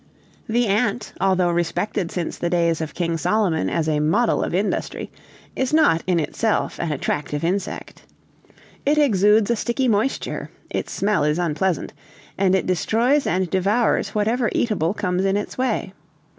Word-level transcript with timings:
"The 0.49 0.65
ant, 0.65 1.13
although 1.21 1.51
respected 1.51 2.09
since 2.11 2.35
the 2.35 2.49
days 2.49 2.81
of 2.81 2.95
King 2.95 3.17
Solomon 3.19 3.69
as 3.69 3.87
a 3.87 3.99
model 3.99 4.41
of 4.43 4.51
industry, 4.51 5.11
is 5.55 5.75
not 5.75 6.01
in 6.07 6.19
itself 6.19 6.79
an 6.79 6.91
attractive 6.91 7.43
insect. 7.43 8.01
"It 8.83 8.97
exudes 8.97 9.51
a 9.51 9.55
sticky 9.55 9.87
moisture, 9.87 10.49
its 10.71 10.91
smell 10.91 11.23
is 11.23 11.37
unpleasant, 11.37 11.93
and 12.35 12.55
it 12.55 12.65
destroys 12.65 13.27
and 13.27 13.47
devours 13.47 14.15
whatever 14.15 14.49
eatable 14.53 14.95
comes 14.95 15.23
in 15.23 15.37
its 15.37 15.55
way. 15.55 15.93